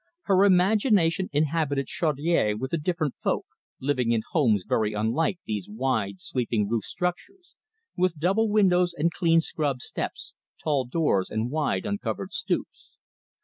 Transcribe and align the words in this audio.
Her 0.23 0.45
imagination 0.45 1.29
inhabited 1.31 1.85
Chaudiere 1.87 2.55
with 2.57 2.73
a 2.73 2.77
different 2.79 3.13
folk, 3.21 3.45
living 3.79 4.13
in 4.13 4.23
homes 4.31 4.63
very 4.67 4.93
unlike 4.93 5.37
these 5.45 5.69
wide, 5.69 6.19
sweeping 6.19 6.67
roofed 6.67 6.87
structures, 6.87 7.53
with 7.95 8.17
double 8.17 8.49
windows 8.49 8.95
and 8.97 9.11
clean 9.11 9.41
scrubbed 9.41 9.83
steps, 9.83 10.33
tall 10.59 10.85
doors, 10.85 11.29
and 11.29 11.51
wide, 11.51 11.85
uncovered 11.85 12.33
stoops. 12.33 12.97